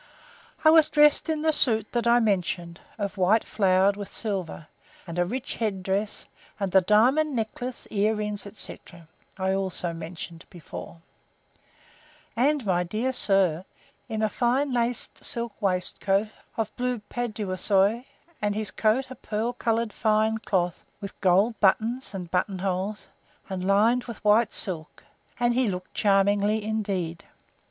I 0.65 0.71
was 0.71 0.89
dressed 0.89 1.29
in 1.29 1.43
the 1.43 1.53
suit 1.53 1.85
I 2.07 2.19
mentioned, 2.19 2.79
of 2.97 3.17
white 3.19 3.43
flowered 3.43 3.95
with 3.95 4.09
silver, 4.09 4.65
and 5.05 5.19
a 5.19 5.25
rich 5.25 5.57
head 5.57 5.83
dress, 5.83 6.25
and 6.59 6.71
the 6.71 6.81
diamond 6.81 7.35
necklace, 7.35 7.87
ear 7.91 8.15
rings, 8.15 8.47
etc. 8.47 9.07
I 9.37 9.53
also 9.53 9.93
mentioned 9.93 10.45
before: 10.49 11.01
And 12.35 12.65
my 12.65 12.81
dear 12.83 13.13
sir, 13.13 13.63
in 14.09 14.23
a 14.23 14.27
fine 14.29 14.73
laced 14.73 15.23
silk 15.23 15.61
waistcoat, 15.61 16.29
of 16.57 16.75
blue 16.75 17.01
paduasoy, 17.07 18.05
and 18.41 18.55
his 18.55 18.71
coat 18.71 19.11
a 19.11 19.15
pearl 19.15 19.53
coloured 19.53 19.93
fine 19.93 20.39
cloth, 20.39 20.83
with 20.99 21.21
gold 21.21 21.59
buttons 21.59 22.15
and 22.15 22.31
button 22.31 22.57
holes, 22.57 23.07
and 23.49 23.63
lined 23.63 24.05
with 24.05 24.25
white 24.25 24.51
silk; 24.51 25.03
and 25.39 25.53
he 25.53 25.67
looked 25.69 25.93
charmingly 25.93 26.63
indeed. 26.63 27.23